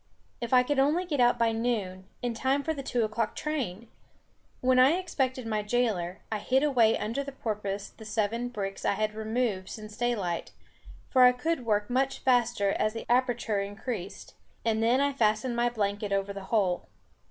[0.41, 3.87] If I could only get out by noon, in time for the two o'clock train!
[4.59, 8.93] When I expected my jailor, I hid away under the porpoise the seven bricks I
[8.93, 10.53] had removed since daylight
[11.11, 14.33] for I could work much faster as the aperture increased
[14.65, 16.87] and then I fastened my blanket over the hole.